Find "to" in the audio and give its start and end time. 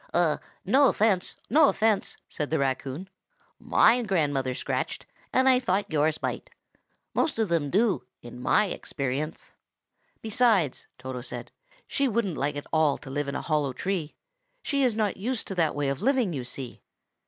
12.97-13.11, 15.49-15.53